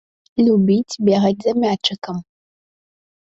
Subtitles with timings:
[0.45, 2.17] Любіць бегаць за мячыкам.